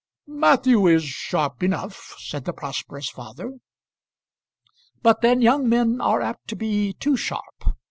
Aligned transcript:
"Matthew 0.25 0.87
is 0.87 1.03
sharp 1.03 1.61
enough," 1.61 2.15
said 2.17 2.45
the 2.45 2.53
prosperous 2.53 3.07
father. 3.07 3.57
"But 5.03 5.21
then 5.21 5.43
young 5.43 5.69
men 5.69 6.01
are 6.01 6.21
apt 6.23 6.47
to 6.47 6.55
be 6.55 6.93
too 6.93 7.15
sharp. 7.15 7.65